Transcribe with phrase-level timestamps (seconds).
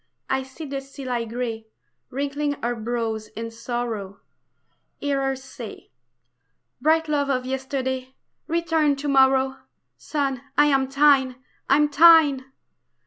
[0.31, 1.67] I see the sea lie gray
[2.09, 4.19] Wrinkling her brows in sorrow,
[4.99, 5.91] Hear her say:
[6.81, 8.15] "Bright love of yesterday,
[8.47, 9.57] return to morrow,
[9.97, 11.35] Sun, I am thine,
[11.69, 12.51] am thine!"